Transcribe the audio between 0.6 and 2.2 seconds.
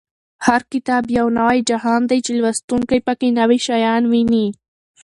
کتاب یو نوی جهان دی